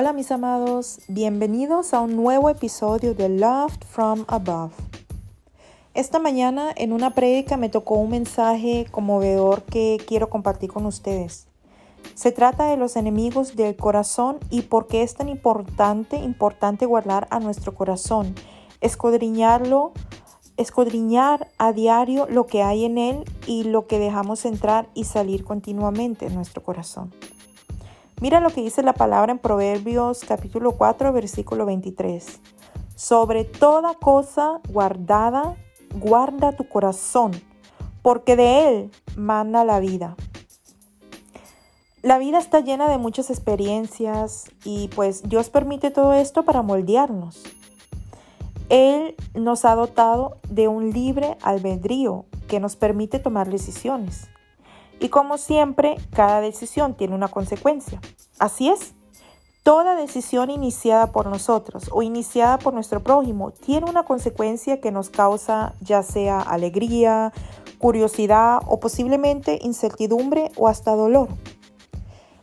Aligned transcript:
Hola 0.00 0.12
mis 0.12 0.30
amados, 0.30 1.00
bienvenidos 1.08 1.92
a 1.92 2.00
un 2.00 2.14
nuevo 2.14 2.50
episodio 2.50 3.14
de 3.14 3.28
Loved 3.28 3.82
from 3.84 4.26
Above. 4.28 4.72
Esta 5.92 6.20
mañana 6.20 6.70
en 6.76 6.92
una 6.92 7.14
prédica 7.14 7.56
me 7.56 7.68
tocó 7.68 7.96
un 7.96 8.10
mensaje 8.10 8.86
conmovedor 8.92 9.64
que 9.64 10.00
quiero 10.06 10.30
compartir 10.30 10.70
con 10.70 10.86
ustedes. 10.86 11.48
Se 12.14 12.30
trata 12.30 12.66
de 12.66 12.76
los 12.76 12.94
enemigos 12.94 13.56
del 13.56 13.74
corazón 13.74 14.38
y 14.50 14.62
por 14.62 14.86
qué 14.86 15.02
es 15.02 15.16
tan 15.16 15.28
importante, 15.28 16.16
importante 16.18 16.86
guardar 16.86 17.26
a 17.32 17.40
nuestro 17.40 17.74
corazón, 17.74 18.36
escudriñarlo, 18.80 19.94
escudriñar 20.56 21.48
a 21.58 21.72
diario 21.72 22.28
lo 22.30 22.46
que 22.46 22.62
hay 22.62 22.84
en 22.84 22.98
él 22.98 23.24
y 23.48 23.64
lo 23.64 23.88
que 23.88 23.98
dejamos 23.98 24.44
entrar 24.44 24.88
y 24.94 25.06
salir 25.06 25.42
continuamente 25.42 26.26
en 26.26 26.36
nuestro 26.36 26.62
corazón. 26.62 27.12
Mira 28.20 28.40
lo 28.40 28.50
que 28.50 28.62
dice 28.62 28.82
la 28.82 28.94
palabra 28.94 29.30
en 29.30 29.38
Proverbios 29.38 30.22
capítulo 30.26 30.72
4 30.72 31.12
versículo 31.12 31.66
23. 31.66 32.40
Sobre 32.96 33.44
toda 33.44 33.94
cosa 33.94 34.60
guardada, 34.68 35.54
guarda 35.94 36.50
tu 36.50 36.68
corazón, 36.68 37.30
porque 38.02 38.34
de 38.34 38.68
él 38.68 38.90
manda 39.16 39.64
la 39.64 39.78
vida. 39.78 40.16
La 42.02 42.18
vida 42.18 42.38
está 42.38 42.58
llena 42.58 42.88
de 42.88 42.98
muchas 42.98 43.30
experiencias 43.30 44.50
y 44.64 44.88
pues 44.88 45.28
Dios 45.28 45.48
permite 45.48 45.92
todo 45.92 46.12
esto 46.12 46.44
para 46.44 46.62
moldearnos. 46.62 47.44
Él 48.68 49.14
nos 49.34 49.64
ha 49.64 49.76
dotado 49.76 50.38
de 50.48 50.66
un 50.66 50.90
libre 50.90 51.38
albedrío 51.40 52.24
que 52.48 52.58
nos 52.58 52.74
permite 52.74 53.20
tomar 53.20 53.48
decisiones. 53.48 54.28
Y 55.00 55.08
como 55.08 55.38
siempre, 55.38 55.96
cada 56.12 56.40
decisión 56.40 56.94
tiene 56.94 57.14
una 57.14 57.28
consecuencia. 57.28 58.00
Así 58.38 58.68
es. 58.68 58.94
Toda 59.62 59.96
decisión 59.96 60.50
iniciada 60.50 61.12
por 61.12 61.26
nosotros 61.26 61.90
o 61.92 62.02
iniciada 62.02 62.58
por 62.58 62.72
nuestro 62.72 63.02
prójimo 63.02 63.50
tiene 63.50 63.90
una 63.90 64.02
consecuencia 64.02 64.80
que 64.80 64.90
nos 64.90 65.10
causa 65.10 65.74
ya 65.82 66.02
sea 66.02 66.40
alegría, 66.40 67.32
curiosidad 67.78 68.60
o 68.66 68.80
posiblemente 68.80 69.58
incertidumbre 69.60 70.52
o 70.56 70.68
hasta 70.68 70.96
dolor. 70.96 71.28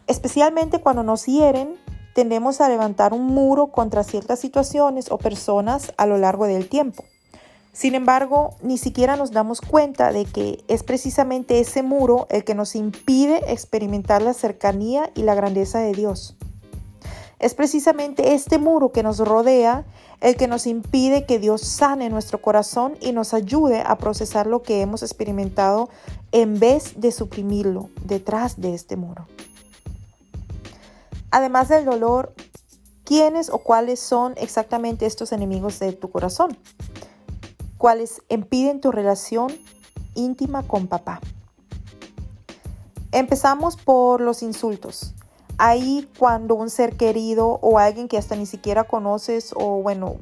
Especialmente 0.08 0.82
cuando 0.82 1.02
nos 1.02 1.26
hieren, 1.26 1.80
tendemos 2.14 2.62
a 2.62 2.70
levantar 2.70 3.12
un 3.14 3.26
muro 3.26 3.68
contra 3.68 4.04
ciertas 4.04 4.40
situaciones 4.40 5.10
o 5.10 5.18
personas 5.18 5.94
a 5.98 6.06
lo 6.06 6.18
largo 6.18 6.46
del 6.46 6.70
tiempo. 6.70 7.04
Sin 7.76 7.94
embargo, 7.94 8.56
ni 8.62 8.78
siquiera 8.78 9.18
nos 9.18 9.34
damos 9.34 9.60
cuenta 9.60 10.14
de 10.14 10.24
que 10.24 10.64
es 10.70 10.84
precisamente 10.84 11.60
ese 11.60 11.84
muro 11.84 12.26
el 12.30 12.46
que 12.46 12.56
nos 12.56 12.74
impide 12.74 13.52
experimentar 13.52 14.22
la 14.22 14.34
cercanía 14.34 15.12
y 15.14 15.24
la 15.24 15.36
grandeza 15.36 15.80
de 15.80 15.92
Dios. 15.92 16.38
Es 17.38 17.54
precisamente 17.54 18.34
este 18.34 18.60
muro 18.60 18.94
que 18.94 19.04
nos 19.04 19.20
rodea 19.20 19.84
el 20.22 20.38
que 20.38 20.48
nos 20.48 20.68
impide 20.68 21.26
que 21.26 21.38
Dios 21.38 21.64
sane 21.64 22.10
nuestro 22.10 22.42
corazón 22.42 22.96
y 23.02 23.12
nos 23.12 23.34
ayude 23.34 23.84
a 23.86 23.98
procesar 23.98 24.48
lo 24.48 24.64
que 24.64 24.80
hemos 24.80 25.04
experimentado 25.04 25.90
en 26.32 26.58
vez 26.58 27.02
de 27.02 27.12
suprimirlo 27.12 27.90
detrás 28.06 28.62
de 28.62 28.74
este 28.74 28.96
muro. 28.96 29.28
Además 31.30 31.68
del 31.68 31.84
dolor, 31.84 32.34
¿quiénes 33.04 33.50
o 33.50 33.58
cuáles 33.58 34.00
son 34.00 34.34
exactamente 34.38 35.06
estos 35.06 35.34
enemigos 35.34 35.78
de 35.80 35.92
tu 35.92 36.10
corazón? 36.10 36.58
Cuales 37.86 38.24
impiden 38.30 38.82
tu 38.82 38.92
relación 38.92 39.54
íntima 40.16 40.64
con 40.64 40.88
papá. 40.88 41.22
Empezamos 43.12 43.78
por 43.78 44.22
los 44.22 44.42
insultos. 44.42 45.14
Ahí 45.60 46.10
cuando 46.18 46.56
un 46.56 46.72
ser 46.72 46.98
querido 46.98 47.60
o 47.62 47.78
alguien 47.78 48.08
que 48.08 48.18
hasta 48.18 48.36
ni 48.36 48.48
siquiera 48.48 48.86
conoces 48.86 49.54
o 49.56 49.84
bueno, 49.84 50.16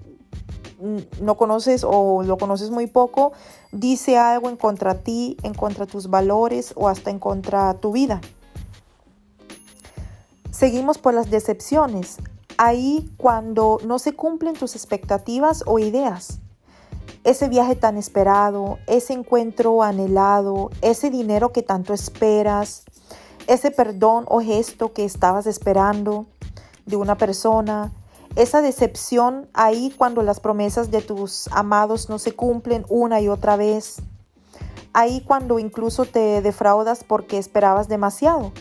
no 1.22 1.38
conoces 1.38 1.86
o 1.88 2.24
lo 2.24 2.38
conoces 2.38 2.70
muy 2.70 2.88
poco, 2.88 3.32
dice 3.72 4.18
algo 4.18 4.50
en 4.50 4.58
contra 4.58 4.96
ti, 4.96 5.38
en 5.44 5.54
contra 5.54 5.86
tus 5.86 6.10
valores 6.10 6.74
o 6.76 6.90
hasta 6.90 7.12
en 7.12 7.20
contra 7.20 7.76
tu 7.76 7.94
vida. 7.94 8.20
Seguimos 10.52 10.98
por 10.98 11.14
las 11.14 11.32
decepciones. 11.32 12.18
Ahí 12.58 13.10
cuando 13.16 13.80
no 13.86 14.00
se 14.00 14.12
cumplen 14.12 14.54
tus 14.54 14.76
expectativas 14.76 15.64
o 15.66 15.80
ideas 15.80 16.42
ese 17.24 17.48
viaje 17.48 17.76
tan 17.76 17.98
esperado, 17.98 18.80
ese 18.88 19.14
encuentro 19.14 19.82
anhelado, 19.82 20.70
ese 20.82 21.10
dinero 21.10 21.52
que 21.52 21.64
tanto 21.64 21.94
esperas, 21.94 22.84
ese 23.48 23.72
perdón 23.72 24.26
o 24.28 24.42
gesto 24.42 24.94
que 24.94 25.06
estabas 25.06 25.48
esperando 25.48 26.26
de 26.86 26.98
una 26.98 27.18
persona, 27.18 27.92
esa 28.36 28.62
decepción 28.62 29.48
ahí 29.54 29.94
cuando 29.98 30.22
las 30.24 30.40
promesas 30.40 30.92
de 30.92 31.02
tus 31.02 31.48
amados 31.52 32.10
no 32.10 32.20
se 32.20 32.34
cumplen 32.34 32.86
una 32.90 33.22
y 33.22 33.30
otra 33.30 33.56
vez, 33.56 34.02
ahí 34.92 35.22
cuando 35.22 35.60
incluso 35.60 36.06
te 36.06 36.42
defraudas 36.42 37.04
porque 37.04 37.38
esperabas 37.38 37.88
demasiado, 37.88 38.52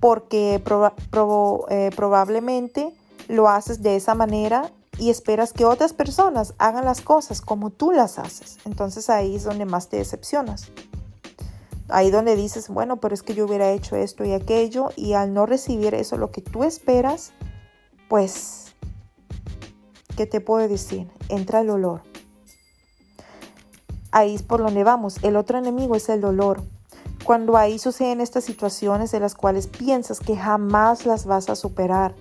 porque 0.00 0.62
eh, 0.62 1.90
probablemente 1.96 2.94
lo 3.28 3.48
haces 3.48 3.82
de 3.82 3.96
esa 3.96 4.14
manera 4.14 4.70
y 4.98 5.10
esperas 5.10 5.52
que 5.52 5.64
otras 5.64 5.92
personas 5.92 6.54
hagan 6.58 6.84
las 6.84 7.00
cosas 7.00 7.40
como 7.40 7.70
tú 7.70 7.92
las 7.92 8.18
haces. 8.18 8.58
Entonces 8.64 9.10
ahí 9.10 9.36
es 9.36 9.44
donde 9.44 9.64
más 9.64 9.88
te 9.88 9.98
decepcionas. 9.98 10.70
Ahí 11.88 12.10
donde 12.10 12.34
dices, 12.34 12.68
bueno, 12.68 12.96
pero 12.96 13.14
es 13.14 13.22
que 13.22 13.34
yo 13.34 13.44
hubiera 13.44 13.70
hecho 13.70 13.94
esto 13.96 14.24
y 14.24 14.32
aquello 14.32 14.90
y 14.96 15.12
al 15.12 15.32
no 15.32 15.46
recibir 15.46 15.94
eso, 15.94 16.16
lo 16.16 16.32
que 16.32 16.40
tú 16.40 16.64
esperas, 16.64 17.32
pues, 18.08 18.74
¿qué 20.16 20.26
te 20.26 20.40
puedo 20.40 20.66
decir? 20.66 21.08
Entra 21.28 21.60
el 21.60 21.68
dolor. 21.68 22.02
Ahí 24.10 24.34
es 24.34 24.42
por 24.42 24.62
donde 24.62 24.82
vamos. 24.82 25.22
El 25.22 25.36
otro 25.36 25.58
enemigo 25.58 25.94
es 25.94 26.08
el 26.08 26.20
dolor. 26.20 26.62
Cuando 27.24 27.56
ahí 27.56 27.78
suceden 27.78 28.20
estas 28.20 28.44
situaciones 28.44 29.10
de 29.10 29.20
las 29.20 29.34
cuales 29.34 29.66
piensas 29.66 30.20
que 30.20 30.36
jamás 30.36 31.06
las 31.06 31.26
vas 31.26 31.48
a 31.50 31.56
superar. 31.56 32.14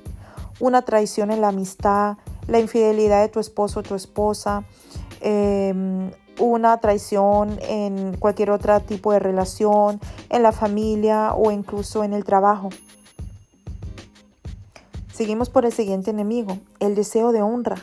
Una 0.60 0.84
traición 0.84 1.32
en 1.32 1.42
la 1.42 1.50
amistad, 1.50 2.18
la 2.48 2.60
infidelidad 2.60 3.22
de 3.22 3.30
tu 3.30 3.40
esposo 3.40 3.80
o 3.80 3.84
tu 3.84 3.96
esposa, 3.96 4.64
em, 5.22 6.12
una 6.40 6.78
traición 6.80 7.58
en 7.62 8.18
cualquier 8.18 8.52
otro 8.52 8.80
tipo 8.82 9.12
de 9.12 9.20
relación, 9.20 10.00
en 10.30 10.44
la 10.44 10.52
familia 10.52 11.34
o 11.34 11.52
incluso 11.52 12.04
en 12.04 12.14
el 12.14 12.24
trabajo. 12.24 12.70
Seguimos 15.14 15.50
por 15.50 15.66
el 15.66 15.72
siguiente 15.72 16.12
enemigo, 16.12 16.58
el 16.82 16.94
deseo 16.94 17.32
de 17.32 17.42
honra. 17.42 17.78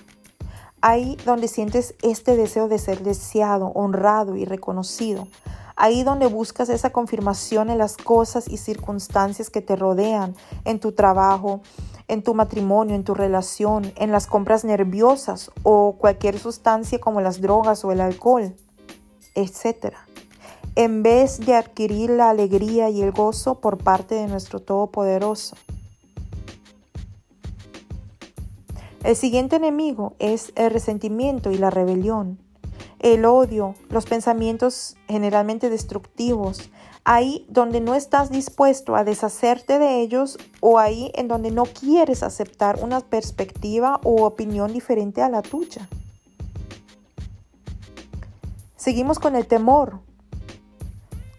Ahí 0.82 1.16
donde 1.24 1.48
sientes 1.48 1.94
este 2.02 2.36
deseo 2.36 2.68
de 2.68 2.78
ser 2.78 3.02
deseado, 3.02 3.68
honrado 3.68 4.36
y 4.36 4.44
reconocido. 4.44 5.28
Ahí 5.76 6.02
donde 6.02 6.26
buscas 6.26 6.68
esa 6.68 6.90
confirmación 6.90 7.70
en 7.70 7.78
las 7.78 7.96
cosas 7.96 8.48
y 8.48 8.58
circunstancias 8.58 9.48
que 9.48 9.62
te 9.62 9.76
rodean, 9.76 10.36
en 10.66 10.78
tu 10.78 10.92
trabajo, 10.92 11.62
en 12.12 12.22
tu 12.22 12.34
matrimonio, 12.34 12.94
en 12.94 13.04
tu 13.04 13.14
relación, 13.14 13.90
en 13.96 14.12
las 14.12 14.26
compras 14.26 14.64
nerviosas 14.66 15.50
o 15.62 15.96
cualquier 15.98 16.38
sustancia 16.38 17.00
como 17.00 17.22
las 17.22 17.40
drogas 17.40 17.86
o 17.86 17.90
el 17.90 18.02
alcohol, 18.02 18.54
etc. 19.34 19.94
En 20.74 21.02
vez 21.02 21.40
de 21.40 21.54
adquirir 21.54 22.10
la 22.10 22.28
alegría 22.28 22.90
y 22.90 23.00
el 23.00 23.12
gozo 23.12 23.60
por 23.60 23.78
parte 23.78 24.14
de 24.14 24.26
nuestro 24.26 24.60
Todopoderoso. 24.60 25.56
El 29.04 29.16
siguiente 29.16 29.56
enemigo 29.56 30.12
es 30.18 30.52
el 30.54 30.70
resentimiento 30.70 31.50
y 31.50 31.56
la 31.56 31.70
rebelión, 31.70 32.38
el 32.98 33.24
odio, 33.24 33.74
los 33.88 34.04
pensamientos 34.04 34.96
generalmente 35.08 35.70
destructivos, 35.70 36.70
ahí 37.04 37.46
donde 37.48 37.80
no 37.80 37.94
estás 37.94 38.30
dispuesto 38.30 38.94
a 38.94 39.04
deshacerte 39.04 39.78
de 39.78 40.00
ellos 40.00 40.38
o 40.60 40.78
ahí 40.78 41.10
en 41.14 41.28
donde 41.28 41.50
no 41.50 41.64
quieres 41.64 42.22
aceptar 42.22 42.78
una 42.82 43.00
perspectiva 43.00 44.00
o 44.04 44.24
opinión 44.24 44.72
diferente 44.72 45.22
a 45.22 45.28
la 45.28 45.42
tuya. 45.42 45.88
Seguimos 48.76 49.18
con 49.18 49.36
el 49.36 49.46
temor. 49.46 50.00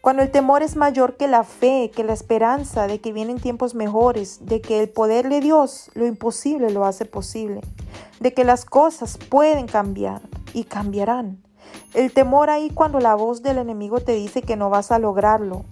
Cuando 0.02 0.22
el 0.22 0.32
temor 0.32 0.64
es 0.64 0.76
mayor 0.76 1.16
que 1.16 1.28
la 1.28 1.46
fe, 1.46 1.90
que 1.96 2.04
la 2.04 2.12
esperanza 2.12 2.88
de 2.88 3.00
que 3.00 3.14
vienen 3.14 3.40
tiempos 3.40 3.74
mejores, 3.74 4.46
de 4.46 4.60
que 4.60 4.82
el 4.82 4.90
poder 4.90 5.30
de 5.30 5.40
Dios 5.40 5.90
lo 5.94 6.06
imposible 6.06 6.72
lo 6.72 6.84
hace 6.84 7.06
posible, 7.06 7.62
de 8.20 8.34
que 8.34 8.44
las 8.44 8.66
cosas 8.66 9.18
pueden 9.18 9.68
cambiar 9.68 10.22
y 10.54 10.66
cambiarán. 10.66 11.42
El 11.94 12.12
temor 12.12 12.50
ahí 12.50 12.70
cuando 12.70 13.00
la 13.00 13.16
voz 13.16 13.44
del 13.44 13.58
enemigo 13.58 14.00
te 14.00 14.14
dice 14.14 14.42
que 14.42 14.56
no 14.56 14.70
vas 14.70 14.92
a 14.92 15.00
lograrlo, 15.00 15.64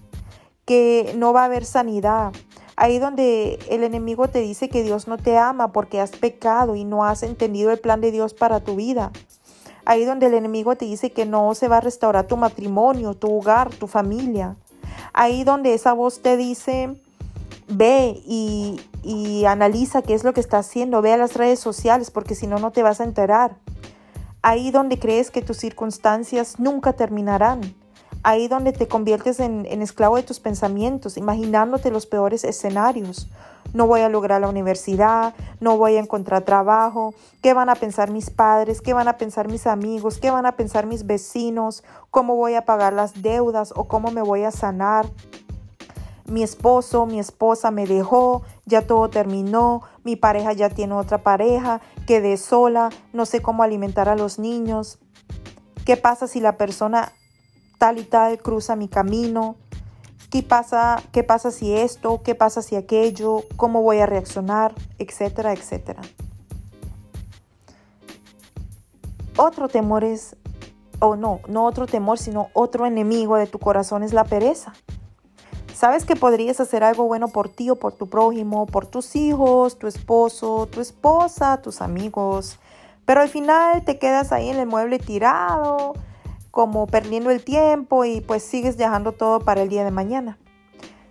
que 0.66 1.14
no 1.18 1.34
va 1.34 1.42
a 1.42 1.46
haber 1.46 1.66
sanidad. 1.66 2.32
Ahí 2.76 3.00
donde 3.00 3.60
el 3.70 3.84
enemigo 3.84 4.28
te 4.28 4.40
dice 4.40 4.70
que 4.70 4.84
Dios 4.84 5.08
no 5.08 5.18
te 5.18 5.38
ama 5.38 5.72
porque 5.72 6.00
has 6.00 6.12
pecado 6.12 6.76
y 6.76 6.84
no 6.84 7.06
has 7.06 7.24
entendido 7.24 7.72
el 7.72 7.80
plan 7.80 8.02
de 8.02 8.12
Dios 8.12 8.34
para 8.34 8.60
tu 8.60 8.76
vida. 8.76 9.12
Ahí 9.84 10.06
donde 10.06 10.28
el 10.28 10.36
enemigo 10.36 10.76
te 10.76 10.86
dice 10.86 11.12
que 11.12 11.26
no 11.26 11.54
se 11.56 11.68
va 11.68 11.78
a 11.78 11.82
restaurar 11.82 12.28
tu 12.28 12.38
matrimonio, 12.38 13.16
tu 13.16 13.36
hogar, 13.36 13.70
tu 13.70 13.88
familia. 13.88 14.56
Ahí 15.14 15.44
donde 15.44 15.74
esa 15.74 15.94
voz 15.94 16.22
te 16.22 16.38
dice 16.38 16.96
ve 17.68 18.22
y, 18.26 18.80
y 19.04 19.46
analiza 19.46 20.02
qué 20.02 20.14
es 20.14 20.24
lo 20.24 20.34
que 20.34 20.42
está 20.42 20.60
haciendo, 20.60 21.02
ve 21.02 21.14
a 21.14 21.18
las 21.18 21.36
redes 21.36 21.60
sociales 21.60 22.12
porque 22.12 22.36
si 22.36 22.48
no, 22.48 22.60
no 22.60 22.72
te 22.72 22.84
vas 22.84 23.02
a 23.02 23.06
enterar. 23.06 23.58
Ahí 24.44 24.72
donde 24.72 24.98
crees 24.98 25.30
que 25.30 25.42
tus 25.42 25.58
circunstancias 25.58 26.60
nunca 26.60 26.94
terminarán. 26.94 27.76
Ahí 28.24 28.48
donde 28.48 28.72
te 28.72 28.88
conviertes 28.88 29.40
en, 29.40 29.66
en, 29.66 29.82
esclavo 29.82 30.16
de 30.16 30.24
tus 30.24 30.40
pensamientos, 30.40 31.18
imaginándote 31.18 31.92
los 31.92 32.06
peores 32.06 32.44
escenarios. 32.44 33.28
No 33.74 33.88
voy 33.88 34.02
a 34.02 34.10
lograr 34.10 34.42
la 34.42 34.50
universidad, 34.50 35.34
no 35.60 35.78
voy 35.78 35.96
a 35.96 36.00
encontrar 36.00 36.44
trabajo, 36.44 37.14
qué 37.42 37.54
van 37.54 37.70
a 37.70 37.76
pensar 37.76 38.12
mis 38.12 38.30
padres, 38.30 38.82
qué 38.82 38.94
van 38.94 39.08
a 39.08 39.18
pensar 39.18 39.48
mis 39.48 39.66
amigos, 39.66 40.20
qué 40.20 40.30
van 40.30 40.46
a 40.46 40.56
pensar 40.56 40.86
mis 40.86 41.06
vecinos, 41.06 41.84
cómo 42.10 42.36
voy 42.36 42.56
a 42.56 42.66
pagar 42.66 42.94
las 42.94 43.22
deudas 43.22 43.74
o 43.76 43.86
cómo 43.86 44.12
me 44.12 44.22
voy 44.22 44.44
a 44.44 44.52
sanar 44.52 45.08
mi 46.32 46.44
esposo, 46.44 47.06
mi 47.06 47.20
esposa 47.20 47.72
me 47.72 47.86
dejó, 47.86 48.44
ya 48.66 48.88
todo 48.88 49.10
terminó, 49.10 49.82
mi 50.04 50.16
pareja 50.16 50.54
ya 50.54 50.70
tiene 50.70 50.94
otra 50.94 51.24
pareja, 51.24 51.82
quedé 52.08 52.38
sola, 52.38 52.90
no 53.14 53.26
sé 53.26 53.42
cómo 53.42 53.64
alimentar 53.64 54.10
a 54.10 54.16
los 54.16 54.40
niños. 54.40 55.00
¿Qué 55.86 55.98
pasa 55.98 56.28
si 56.28 56.40
la 56.40 56.58
persona 56.58 57.12
tal 57.78 58.00
y 58.00 58.04
tal 58.04 58.38
cruza 58.40 58.76
mi 58.76 58.88
camino? 58.88 59.56
¿Qué 60.30 60.44
pasa, 60.44 61.02
qué 61.12 61.24
pasa 61.24 61.52
si 61.52 61.76
esto? 61.76 62.22
¿Qué 62.24 62.36
pasa 62.36 62.62
si 62.62 62.76
aquello? 62.76 63.44
¿Cómo 63.58 63.82
voy 63.82 64.00
a 64.00 64.06
reaccionar? 64.06 64.74
Etcétera, 64.98 65.52
etcétera. 65.52 66.02
Otro 69.36 69.68
temor 69.68 70.04
es, 70.04 70.36
o 71.00 71.16
no, 71.16 71.42
no 71.48 71.66
otro 71.66 71.86
temor, 71.88 72.18
sino 72.18 72.50
otro 72.54 72.86
enemigo 72.86 73.36
de 73.36 73.48
tu 73.48 73.60
corazón 73.60 74.04
es 74.04 74.14
la 74.14 74.24
pereza. 74.24 74.74
Sabes 75.82 76.06
que 76.06 76.16
podrías 76.16 76.60
hacer 76.60 76.84
algo 76.84 77.06
bueno 77.06 77.30
por 77.30 77.50
ti 77.50 77.72
o 77.72 77.76
por 77.76 77.94
tu 77.94 78.08
prójimo, 78.08 78.68
por 78.68 78.86
tus 78.86 79.16
hijos, 79.16 79.80
tu 79.80 79.88
esposo, 79.88 80.68
tu 80.68 80.80
esposa, 80.80 81.60
tus 81.60 81.82
amigos, 81.82 82.60
pero 83.04 83.22
al 83.22 83.30
final 83.30 83.84
te 83.84 83.98
quedas 83.98 84.32
ahí 84.32 84.50
en 84.50 84.60
el 84.60 84.68
mueble 84.68 85.00
tirado, 85.00 85.94
como 86.52 86.86
perdiendo 86.86 87.32
el 87.32 87.44
tiempo 87.44 88.06
y 88.06 88.22
pues 88.22 88.44
sigues 88.44 88.78
dejando 88.78 89.14
todo 89.14 89.40
para 89.40 89.64
el 89.64 89.70
día 89.70 89.84
de 89.84 89.90
mañana. 89.90 90.38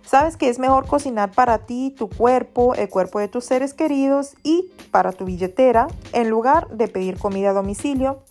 Sabes 0.03 0.37
que 0.37 0.47
es 0.47 0.57
mejor 0.57 0.87
cocinar 0.87 1.31
para 1.31 1.65
ti, 1.65 1.93
tu 1.97 2.07
cuerpo, 2.07 2.73
el 2.73 2.87
cuerpo 2.87 3.19
de 3.19 3.27
tus 3.27 3.43
seres 3.43 3.73
queridos 3.73 4.35
y 4.41 4.71
para 4.89 5.11
tu 5.11 5.25
billetera 5.25 5.89
en 6.13 6.29
lugar 6.29 6.69
de 6.69 6.87
pedir 6.87 7.19
comida 7.19 7.49
a 7.49 7.53
domicilio. 7.53 8.21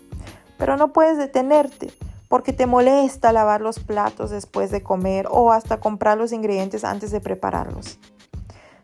Pero 0.56 0.78
no 0.78 0.94
puedes 0.94 1.18
detenerte 1.18 1.92
porque 2.30 2.52
te 2.52 2.66
molesta 2.66 3.32
lavar 3.32 3.60
los 3.60 3.80
platos 3.80 4.30
después 4.30 4.70
de 4.70 4.84
comer 4.84 5.26
o 5.32 5.50
hasta 5.50 5.80
comprar 5.80 6.16
los 6.16 6.30
ingredientes 6.30 6.84
antes 6.84 7.10
de 7.10 7.20
prepararlos. 7.20 7.98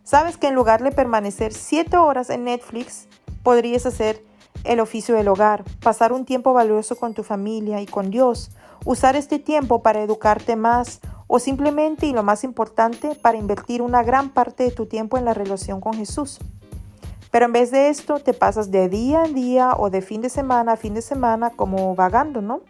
Sabes 0.03 0.37
que 0.37 0.49
en 0.49 0.57
lugar 0.57 0.83
de 0.83 0.91
permanecer 0.91 1.53
7 1.53 1.97
horas 1.97 2.29
en 2.29 2.43
Netflix, 2.43 3.07
podrías 3.45 3.87
hacer 3.87 4.21
el 4.65 4.81
oficio 4.81 5.15
del 5.15 5.29
hogar, 5.29 5.63
pasar 5.81 6.13
un 6.13 6.25
tiempo 6.25 6.55
valioso 6.55 6.97
con 6.97 7.15
tu 7.15 7.23
familia 7.23 7.81
y 7.81 7.87
con 7.87 8.11
Dios, 8.11 8.51
usar 8.85 9.15
este 9.15 9.39
tiempo 9.39 9.81
para 9.81 10.03
educarte 10.03 10.57
más 10.57 10.99
o 11.29 11.39
simplemente, 11.39 12.07
y 12.07 12.13
lo 12.13 12.25
más 12.25 12.43
importante, 12.43 13.15
para 13.15 13.39
invertir 13.39 13.81
una 13.81 14.03
gran 14.03 14.31
parte 14.31 14.65
de 14.65 14.71
tu 14.73 14.87
tiempo 14.87 15.19
en 15.19 15.25
la 15.25 15.35
relación 15.35 15.81
con 15.81 15.95
Jesús. 15.95 16.41
Pero 17.31 17.47
en 17.47 17.53
vez 17.53 17.71
de 17.71 17.91
esto, 17.91 18.19
te 18.19 18.35
pasas 18.35 18.73
de 18.73 18.89
día 18.89 19.25
en 19.25 19.35
día 19.35 19.75
o 19.79 19.89
de 19.89 20.03
fin 20.03 20.21
de 20.21 20.31
semana 20.31 20.73
a 20.73 20.77
fin 20.77 20.95
de 20.95 21.03
semana 21.03 21.51
como 21.51 21.95
vagando, 21.95 22.43
¿no? 22.43 22.63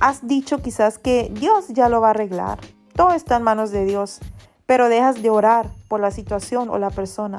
Has 0.00 0.26
dicho 0.26 0.62
quizás 0.62 0.98
que 0.98 1.30
Dios 1.32 1.68
ya 1.68 1.88
lo 1.88 2.00
va 2.00 2.08
a 2.08 2.10
arreglar. 2.10 2.58
Todo 2.94 3.12
está 3.12 3.36
en 3.36 3.42
manos 3.42 3.70
de 3.70 3.84
Dios, 3.84 4.20
pero 4.66 4.88
dejas 4.88 5.22
de 5.22 5.30
orar 5.30 5.70
por 5.88 6.00
la 6.00 6.10
situación 6.10 6.68
o 6.68 6.78
la 6.78 6.90
persona. 6.90 7.38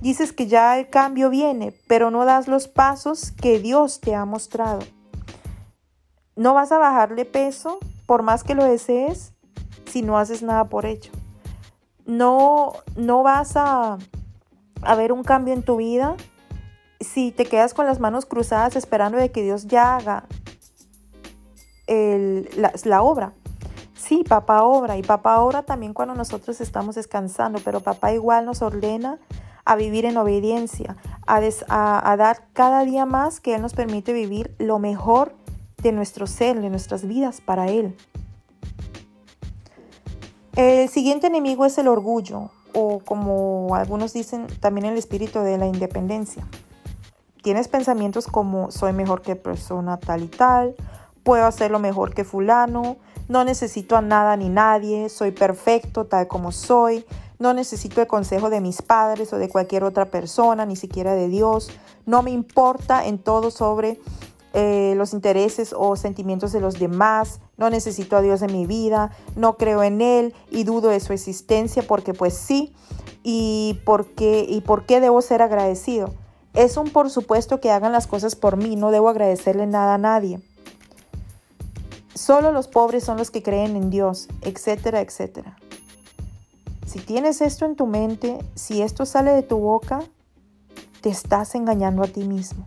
Dices 0.00 0.32
que 0.32 0.46
ya 0.46 0.78
el 0.78 0.88
cambio 0.88 1.30
viene, 1.30 1.72
pero 1.86 2.10
no 2.10 2.24
das 2.24 2.48
los 2.48 2.68
pasos 2.68 3.30
que 3.30 3.60
Dios 3.60 4.00
te 4.00 4.14
ha 4.14 4.24
mostrado. 4.24 4.80
No 6.34 6.54
vas 6.54 6.72
a 6.72 6.78
bajarle 6.78 7.24
peso 7.24 7.78
por 8.06 8.22
más 8.22 8.42
que 8.42 8.54
lo 8.54 8.64
desees 8.64 9.32
si 9.86 10.02
no 10.02 10.18
haces 10.18 10.42
nada 10.42 10.64
por 10.64 10.86
ello. 10.86 11.12
No, 12.04 12.72
no 12.96 13.22
vas 13.22 13.56
a, 13.56 13.98
a 14.82 14.94
ver 14.96 15.12
un 15.12 15.22
cambio 15.22 15.54
en 15.54 15.62
tu 15.62 15.76
vida 15.76 16.16
si 17.00 17.32
te 17.32 17.44
quedas 17.44 17.74
con 17.74 17.86
las 17.86 18.00
manos 18.00 18.26
cruzadas 18.26 18.76
esperando 18.76 19.18
de 19.18 19.30
que 19.30 19.42
Dios 19.42 19.66
ya 19.66 19.96
haga 19.96 20.24
la, 22.84 23.02
obra. 23.02 23.32
Sí, 23.94 24.24
papá 24.28 24.64
obra 24.64 24.96
y 24.96 25.02
papá 25.02 25.40
obra 25.40 25.62
también 25.62 25.94
cuando 25.94 26.14
nosotros 26.14 26.60
estamos 26.60 26.96
descansando, 26.96 27.60
pero 27.64 27.80
papá 27.80 28.12
igual 28.12 28.46
nos 28.46 28.62
ordena 28.62 29.18
a 29.64 29.76
vivir 29.76 30.04
en 30.04 30.16
obediencia, 30.16 30.96
a, 31.26 32.16
dar 32.16 32.48
cada 32.52 32.84
día 32.84 33.06
más 33.06 33.40
que 33.40 33.54
Él 33.54 33.62
nos 33.62 33.74
permite 33.74 34.12
vivir 34.12 34.54
lo 34.58 34.78
mejor 34.78 35.34
de 35.82 35.92
nuestro 35.92 36.26
ser, 36.26 36.60
de 36.60 36.70
nuestras 36.70 37.06
vidas 37.06 37.40
para 37.40 37.68
Él. 37.68 37.96
El 40.56 40.88
siguiente 40.88 41.28
enemigo 41.28 41.64
es 41.64 41.78
el 41.78 41.88
orgullo, 41.88 42.50
o 42.74 42.98
como 43.00 43.74
algunos 43.74 44.12
dicen, 44.12 44.46
también 44.60 44.86
el 44.86 44.98
espíritu 44.98 45.40
de 45.40 45.58
la 45.58 45.66
independencia. 45.66 46.46
Tienes 47.42 47.68
pensamientos 47.68 48.26
como 48.26 48.70
soy 48.70 48.92
mejor 48.92 49.22
que 49.22 49.36
persona 49.36 49.98
tal 49.98 50.22
y 50.22 50.28
tal, 50.28 50.74
puedo 51.22 51.46
hacerlo 51.46 51.78
mejor 51.78 52.14
que 52.14 52.24
fulano, 52.24 52.96
no 53.28 53.44
necesito 53.44 53.96
a 53.96 54.02
nada 54.02 54.36
ni 54.36 54.48
nadie, 54.48 55.08
soy 55.08 55.30
perfecto 55.30 56.06
tal 56.06 56.28
como 56.28 56.52
soy, 56.52 57.04
no 57.38 57.54
necesito 57.54 58.00
el 58.00 58.06
consejo 58.06 58.50
de 58.50 58.60
mis 58.60 58.82
padres 58.82 59.32
o 59.32 59.38
de 59.38 59.48
cualquier 59.48 59.84
otra 59.84 60.06
persona, 60.06 60.66
ni 60.66 60.76
siquiera 60.76 61.14
de 61.14 61.28
Dios, 61.28 61.70
no 62.06 62.22
me 62.22 62.30
importa 62.30 63.06
en 63.06 63.18
todo 63.18 63.50
sobre 63.50 64.00
eh, 64.54 64.94
los 64.96 65.14
intereses 65.14 65.74
o 65.76 65.96
sentimientos 65.96 66.52
de 66.52 66.60
los 66.60 66.78
demás, 66.78 67.40
no 67.56 67.70
necesito 67.70 68.16
a 68.16 68.20
Dios 68.20 68.42
en 68.42 68.52
mi 68.52 68.66
vida, 68.66 69.10
no 69.34 69.56
creo 69.56 69.82
en 69.82 70.00
Él 70.00 70.34
y 70.50 70.64
dudo 70.64 70.90
de 70.90 71.00
su 71.00 71.12
existencia 71.12 71.82
porque 71.82 72.12
pues 72.12 72.34
sí, 72.34 72.74
y 73.22 73.80
por 73.86 74.06
qué, 74.06 74.44
y 74.48 74.60
por 74.60 74.84
qué 74.84 75.00
debo 75.00 75.22
ser 75.22 75.42
agradecido. 75.42 76.12
Es 76.54 76.76
un 76.76 76.90
por 76.90 77.08
supuesto 77.08 77.60
que 77.60 77.70
hagan 77.70 77.92
las 77.92 78.06
cosas 78.06 78.36
por 78.36 78.56
mí, 78.56 78.76
no 78.76 78.90
debo 78.90 79.08
agradecerle 79.08 79.66
nada 79.66 79.94
a 79.94 79.98
nadie. 79.98 80.40
Solo 82.14 82.52
los 82.52 82.68
pobres 82.68 83.04
son 83.04 83.16
los 83.16 83.30
que 83.30 83.42
creen 83.42 83.76
en 83.76 83.90
Dios, 83.90 84.28
etcétera, 84.42 85.00
etcétera. 85.00 85.56
Si 86.86 86.98
tienes 86.98 87.40
esto 87.40 87.64
en 87.64 87.74
tu 87.74 87.86
mente, 87.86 88.38
si 88.54 88.82
esto 88.82 89.06
sale 89.06 89.30
de 89.32 89.42
tu 89.42 89.58
boca, 89.58 90.00
te 91.00 91.08
estás 91.08 91.54
engañando 91.54 92.02
a 92.02 92.06
ti 92.06 92.24
mismo. 92.24 92.66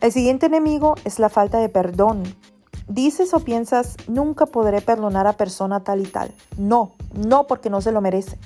El 0.00 0.12
siguiente 0.12 0.46
enemigo 0.46 0.94
es 1.04 1.18
la 1.18 1.28
falta 1.28 1.58
de 1.58 1.68
perdón. 1.68 2.22
Dices 2.88 3.34
o 3.34 3.40
piensas, 3.40 3.96
nunca 4.08 4.46
podré 4.46 4.80
perdonar 4.80 5.26
a 5.26 5.34
persona 5.34 5.84
tal 5.84 6.00
y 6.00 6.06
tal. 6.06 6.32
No, 6.56 6.92
no 7.12 7.46
porque 7.46 7.68
no 7.68 7.82
se 7.82 7.92
lo 7.92 8.00
merece. 8.00 8.38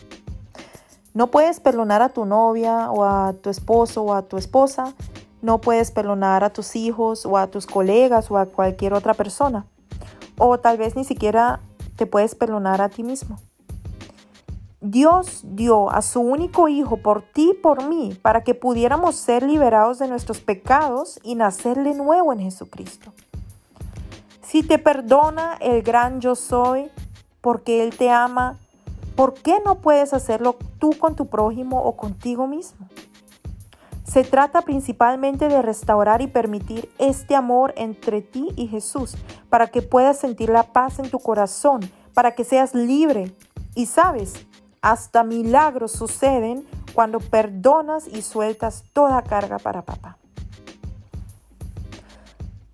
No 1.14 1.30
puedes 1.30 1.60
perdonar 1.60 2.02
a 2.02 2.08
tu 2.08 2.24
novia 2.24 2.90
o 2.90 3.04
a 3.04 3.32
tu 3.34 3.48
esposo 3.48 4.02
o 4.02 4.12
a 4.12 4.22
tu 4.22 4.36
esposa 4.36 4.92
no 5.44 5.60
puedes 5.60 5.90
perdonar 5.90 6.42
a 6.42 6.50
tus 6.50 6.74
hijos 6.74 7.26
o 7.26 7.36
a 7.36 7.48
tus 7.48 7.66
colegas 7.66 8.30
o 8.30 8.38
a 8.38 8.46
cualquier 8.46 8.94
otra 8.94 9.12
persona. 9.12 9.66
O 10.38 10.58
tal 10.58 10.78
vez 10.78 10.96
ni 10.96 11.04
siquiera 11.04 11.60
te 11.96 12.06
puedes 12.06 12.34
perdonar 12.34 12.80
a 12.80 12.88
ti 12.88 13.02
mismo. 13.02 13.38
Dios 14.80 15.42
dio 15.44 15.90
a 15.90 16.00
su 16.00 16.20
único 16.20 16.68
Hijo 16.68 16.96
por 16.96 17.20
ti 17.20 17.50
y 17.50 17.54
por 17.54 17.86
mí 17.86 18.18
para 18.22 18.42
que 18.42 18.54
pudiéramos 18.54 19.16
ser 19.16 19.42
liberados 19.42 19.98
de 19.98 20.08
nuestros 20.08 20.40
pecados 20.40 21.20
y 21.22 21.34
nacer 21.34 21.84
de 21.84 21.92
nuevo 21.92 22.32
en 22.32 22.40
Jesucristo. 22.40 23.12
Si 24.40 24.62
te 24.62 24.78
perdona 24.78 25.58
el 25.60 25.82
gran 25.82 26.22
yo 26.22 26.36
soy 26.36 26.90
porque 27.42 27.82
Él 27.82 27.94
te 27.94 28.08
ama, 28.08 28.56
¿por 29.14 29.34
qué 29.34 29.58
no 29.62 29.74
puedes 29.74 30.14
hacerlo 30.14 30.56
tú 30.78 30.92
con 30.98 31.16
tu 31.16 31.26
prójimo 31.26 31.82
o 31.82 31.96
contigo 31.96 32.46
mismo? 32.46 32.88
Se 34.14 34.22
trata 34.22 34.62
principalmente 34.62 35.48
de 35.48 35.60
restaurar 35.60 36.22
y 36.22 36.28
permitir 36.28 36.88
este 36.98 37.34
amor 37.34 37.74
entre 37.76 38.22
ti 38.22 38.46
y 38.54 38.68
Jesús 38.68 39.16
para 39.50 39.66
que 39.66 39.82
puedas 39.82 40.18
sentir 40.18 40.50
la 40.50 40.62
paz 40.62 41.00
en 41.00 41.10
tu 41.10 41.18
corazón, 41.18 41.80
para 42.14 42.36
que 42.36 42.44
seas 42.44 42.76
libre. 42.76 43.34
Y 43.74 43.86
sabes, 43.86 44.34
hasta 44.82 45.24
milagros 45.24 45.90
suceden 45.90 46.64
cuando 46.94 47.18
perdonas 47.18 48.06
y 48.06 48.22
sueltas 48.22 48.84
toda 48.92 49.20
carga 49.22 49.58
para 49.58 49.82
papá. 49.82 50.16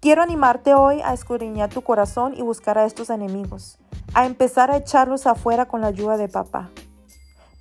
Quiero 0.00 0.20
animarte 0.20 0.74
hoy 0.74 1.00
a 1.00 1.14
escudriñar 1.14 1.70
tu 1.70 1.80
corazón 1.80 2.34
y 2.36 2.42
buscar 2.42 2.76
a 2.76 2.84
estos 2.84 3.08
enemigos, 3.08 3.78
a 4.12 4.26
empezar 4.26 4.70
a 4.70 4.76
echarlos 4.76 5.26
afuera 5.26 5.64
con 5.64 5.80
la 5.80 5.86
ayuda 5.86 6.18
de 6.18 6.28
papá. 6.28 6.68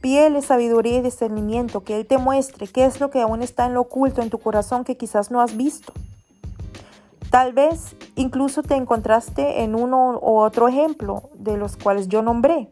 Pídele 0.02 0.42
sabiduría 0.42 1.00
y 1.00 1.02
discernimiento, 1.02 1.84
que 1.84 1.98
Él 1.98 2.08
te 2.08 2.18
muestre 2.18 2.68
qué 2.68 2.86
es 2.86 3.00
lo 3.00 3.10
que 3.10 3.22
aún 3.22 3.42
está 3.42 3.66
en 3.66 3.74
lo 3.74 3.82
oculto 3.82 4.22
en 4.22 4.30
tu 4.30 4.40
corazón 4.40 4.84
que 4.84 4.98
quizás 4.98 5.32
no 5.32 5.42
has 5.42 5.58
visto. 5.58 5.94
Tal 7.30 7.54
vez 7.54 7.96
Incluso 8.20 8.64
te 8.64 8.76
encontraste 8.76 9.64
en 9.64 9.76
uno 9.76 10.20
u 10.22 10.40
otro 10.40 10.68
ejemplo 10.68 11.30
de 11.36 11.56
los 11.56 11.78
cuales 11.78 12.10
yo 12.10 12.22
nombré. 12.22 12.70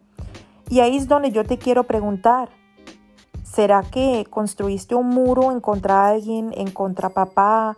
Y 0.69 0.81
ahí 0.81 0.97
es 0.97 1.07
donde 1.07 1.31
yo 1.31 1.45
te 1.45 1.57
quiero 1.57 1.85
preguntar, 1.85 2.49
¿será 3.43 3.81
que 3.81 4.27
construiste 4.29 4.93
un 4.93 5.07
muro 5.07 5.53
en 5.53 5.61
contra 5.61 6.09
de 6.09 6.15
alguien, 6.15 6.53
en 6.57 6.69
contra 6.69 7.11
papá, 7.11 7.77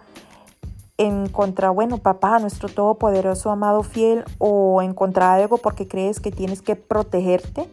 en 0.98 1.30
contra, 1.30 1.70
bueno, 1.70 2.00
papá, 2.00 2.40
nuestro 2.40 2.70
todopoderoso 2.70 3.52
amado 3.52 3.84
fiel, 3.84 4.26
o 4.40 4.82
en 4.82 4.96
contra 4.96 5.36
algo 5.36 5.58
porque 5.58 5.88
crees 5.88 6.20
que 6.20 6.32
tienes 6.32 6.64
que 6.64 6.76
protegerte? 6.76 7.70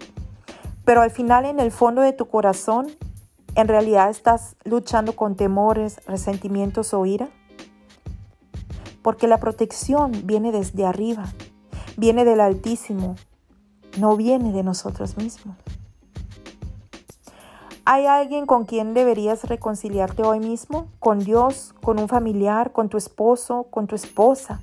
Pero 0.87 1.02
al 1.02 1.11
final 1.11 1.45
en 1.45 1.59
el 1.59 1.73
fondo 1.73 2.00
de 2.00 2.12
tu 2.12 2.28
corazón, 2.28 2.87
en 3.57 3.66
realidad 3.66 4.09
estás 4.09 4.55
luchando 4.64 5.16
con 5.16 5.35
temores, 5.35 6.00
resentimientos 6.07 6.95
o 6.95 7.05
ira. 7.05 7.28
Porque 9.02 9.26
la 9.26 9.38
protección 9.38 10.12
viene 10.25 10.52
desde 10.52 10.87
arriba, 10.87 11.25
viene 11.97 12.25
del 12.25 12.40
Altísimo, 12.40 13.16
no 13.99 14.16
viene 14.16 14.52
de 14.52 14.62
nosotros 14.62 15.16
mismos. 15.16 15.57
¿Hay 17.85 18.07
alguien 18.07 18.47
con 18.47 18.64
quien 18.64 18.95
deberías 18.95 19.43
reconciliarte 19.45 20.23
hoy 20.23 20.38
mismo? 20.38 20.87
¿Con 21.00 21.19
Dios? 21.19 21.75
¿Con 21.83 21.99
un 21.99 22.09
familiar? 22.09 22.71
¿Con 22.71 22.88
tu 22.88 22.97
esposo? 22.97 23.66
¿Con 23.71 23.88
tu 23.88 23.97
esposa? 23.97 24.61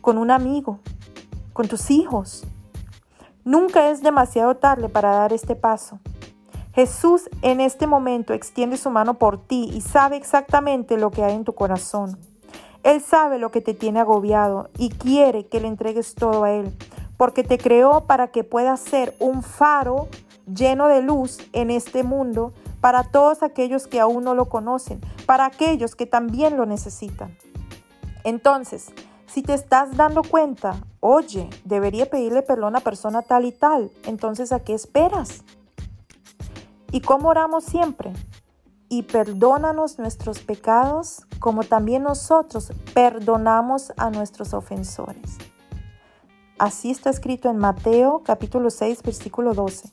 ¿Con 0.00 0.18
un 0.18 0.32
amigo? 0.32 0.80
¿Con 1.52 1.68
tus 1.68 1.90
hijos? 1.92 2.44
Nunca 3.46 3.90
es 3.90 4.02
demasiado 4.02 4.56
tarde 4.56 4.88
para 4.88 5.12
dar 5.12 5.32
este 5.32 5.54
paso. 5.54 6.00
Jesús 6.74 7.30
en 7.42 7.60
este 7.60 7.86
momento 7.86 8.34
extiende 8.34 8.76
su 8.76 8.90
mano 8.90 9.14
por 9.14 9.38
ti 9.38 9.70
y 9.72 9.82
sabe 9.82 10.16
exactamente 10.16 10.98
lo 10.98 11.12
que 11.12 11.22
hay 11.22 11.36
en 11.36 11.44
tu 11.44 11.54
corazón. 11.54 12.18
Él 12.82 13.00
sabe 13.00 13.38
lo 13.38 13.52
que 13.52 13.60
te 13.60 13.72
tiene 13.72 14.00
agobiado 14.00 14.68
y 14.76 14.88
quiere 14.88 15.46
que 15.46 15.60
le 15.60 15.68
entregues 15.68 16.16
todo 16.16 16.42
a 16.42 16.50
Él 16.50 16.76
porque 17.16 17.44
te 17.44 17.56
creó 17.56 18.06
para 18.08 18.32
que 18.32 18.42
puedas 18.42 18.80
ser 18.80 19.14
un 19.20 19.44
faro 19.44 20.08
lleno 20.52 20.88
de 20.88 21.02
luz 21.02 21.38
en 21.52 21.70
este 21.70 22.02
mundo 22.02 22.52
para 22.80 23.04
todos 23.04 23.44
aquellos 23.44 23.86
que 23.86 24.00
aún 24.00 24.24
no 24.24 24.34
lo 24.34 24.46
conocen, 24.46 25.00
para 25.24 25.46
aquellos 25.46 25.94
que 25.94 26.06
también 26.06 26.56
lo 26.56 26.66
necesitan. 26.66 27.38
Entonces, 28.24 28.92
si 29.26 29.42
te 29.42 29.54
estás 29.54 29.96
dando 29.96 30.22
cuenta, 30.22 30.76
oye, 31.00 31.50
debería 31.64 32.06
pedirle 32.06 32.42
perdón 32.42 32.76
a 32.76 32.80
persona 32.80 33.22
tal 33.22 33.44
y 33.44 33.52
tal, 33.52 33.90
entonces 34.04 34.52
¿a 34.52 34.60
qué 34.60 34.74
esperas? 34.74 35.42
¿Y 36.92 37.00
cómo 37.00 37.28
oramos 37.28 37.64
siempre? 37.64 38.12
Y 38.88 39.02
perdónanos 39.02 39.98
nuestros 39.98 40.38
pecados 40.38 41.26
como 41.40 41.64
también 41.64 42.04
nosotros 42.04 42.72
perdonamos 42.94 43.92
a 43.96 44.10
nuestros 44.10 44.54
ofensores. 44.54 45.38
Así 46.58 46.90
está 46.90 47.10
escrito 47.10 47.50
en 47.50 47.58
Mateo 47.58 48.22
capítulo 48.24 48.70
6, 48.70 49.02
versículo 49.02 49.52
12. 49.52 49.90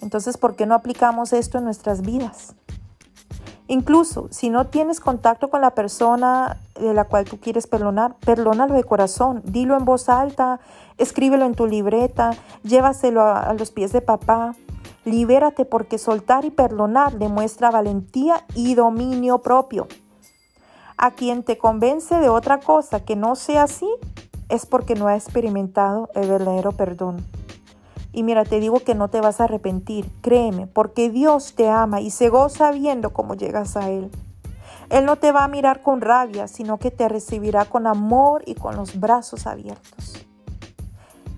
Entonces, 0.00 0.36
¿por 0.36 0.56
qué 0.56 0.66
no 0.66 0.74
aplicamos 0.74 1.32
esto 1.32 1.58
en 1.58 1.64
nuestras 1.64 2.02
vidas? 2.02 2.54
Incluso 3.70 4.28
si 4.30 4.48
no 4.48 4.66
tienes 4.66 4.98
contacto 4.98 5.50
con 5.50 5.60
la 5.60 5.72
persona 5.72 6.56
de 6.80 6.94
la 6.94 7.04
cual 7.04 7.26
tú 7.26 7.38
quieres 7.38 7.66
perdonar, 7.66 8.16
perdónalo 8.16 8.74
de 8.74 8.82
corazón, 8.82 9.42
dilo 9.44 9.76
en 9.76 9.84
voz 9.84 10.08
alta, 10.08 10.58
escríbelo 10.96 11.44
en 11.44 11.54
tu 11.54 11.66
libreta, 11.66 12.30
llévaselo 12.62 13.20
a, 13.20 13.42
a 13.42 13.52
los 13.52 13.70
pies 13.70 13.92
de 13.92 14.00
papá. 14.00 14.54
Libérate 15.04 15.66
porque 15.66 15.98
soltar 15.98 16.46
y 16.46 16.50
perdonar 16.50 17.18
demuestra 17.18 17.70
valentía 17.70 18.46
y 18.54 18.74
dominio 18.74 19.38
propio. 19.38 19.86
A 20.96 21.10
quien 21.10 21.42
te 21.42 21.58
convence 21.58 22.16
de 22.16 22.30
otra 22.30 22.60
cosa 22.60 23.04
que 23.04 23.16
no 23.16 23.36
sea 23.36 23.64
así, 23.64 23.88
es 24.48 24.64
porque 24.64 24.94
no 24.94 25.08
ha 25.08 25.14
experimentado 25.14 26.08
el 26.14 26.28
verdadero 26.28 26.72
perdón. 26.72 27.24
Y 28.12 28.22
mira, 28.22 28.44
te 28.44 28.60
digo 28.60 28.80
que 28.80 28.94
no 28.94 29.08
te 29.08 29.20
vas 29.20 29.40
a 29.40 29.44
arrepentir, 29.44 30.10
créeme, 30.22 30.66
porque 30.66 31.10
Dios 31.10 31.54
te 31.54 31.68
ama 31.68 32.00
y 32.00 32.10
se 32.10 32.28
goza 32.28 32.70
viendo 32.70 33.12
cómo 33.12 33.34
llegas 33.34 33.76
a 33.76 33.90
Él. 33.90 34.10
Él 34.90 35.04
no 35.04 35.16
te 35.16 35.32
va 35.32 35.44
a 35.44 35.48
mirar 35.48 35.82
con 35.82 36.00
rabia, 36.00 36.48
sino 36.48 36.78
que 36.78 36.90
te 36.90 37.08
recibirá 37.08 37.66
con 37.66 37.86
amor 37.86 38.42
y 38.46 38.54
con 38.54 38.76
los 38.76 38.98
brazos 38.98 39.46
abiertos. 39.46 40.26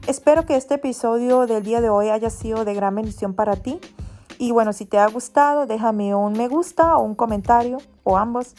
Espero 0.07 0.47
que 0.47 0.57
este 0.57 0.75
episodio 0.75 1.47
del 1.47 1.65
día 1.65 1.81
de 1.81 1.91
hoy 1.91 2.09
haya 2.09 2.31
sido 2.31 2.65
de 2.65 2.75
gran 2.75 2.95
bendición 2.95 3.35
para 3.35 3.57
ti. 3.57 3.81
Y 4.39 4.53
bueno, 4.53 4.73
si 4.73 4.87
te 4.87 4.99
ha 4.99 5.07
gustado, 5.09 5.67
déjame 5.67 6.15
un 6.15 6.33
me 6.33 6.49
gusta 6.49 6.97
o 6.97 7.03
un 7.03 7.15
comentario 7.15 7.79
o 8.05 8.17
ambos. 8.17 8.55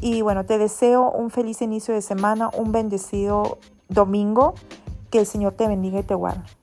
Y 0.00 0.22
bueno, 0.22 0.44
te 0.44 0.58
deseo 0.58 1.10
un 1.10 1.30
feliz 1.30 1.62
inicio 1.62 1.94
de 1.94 2.02
semana, 2.02 2.50
un 2.56 2.70
bendecido 2.70 3.58
domingo. 3.88 4.54
Que 5.10 5.18
el 5.20 5.26
Señor 5.26 5.54
te 5.54 5.66
bendiga 5.66 6.00
y 6.00 6.02
te 6.02 6.14
guarde. 6.14 6.57